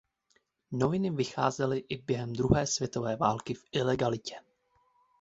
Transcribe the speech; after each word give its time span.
Noviny 0.71 1.09
vycházely 1.11 1.79
i 1.89 1.97
během 1.97 2.33
druhé 2.33 2.67
světové 2.67 3.15
války 3.15 3.53
v 3.53 3.63
ilegalitě. 3.71 4.35